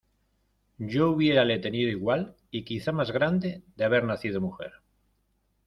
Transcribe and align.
yo 0.79 1.11
hubiérale 1.11 1.59
tenido 1.59 1.87
igual, 1.87 2.35
y 2.49 2.63
quizá 2.65 2.91
más 2.91 3.11
grande, 3.11 3.61
de 3.75 3.85
haber 3.85 4.03
nacido 4.03 4.41
mujer: 4.41 4.71